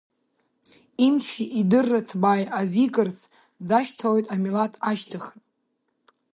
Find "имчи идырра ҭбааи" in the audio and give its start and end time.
1.05-2.43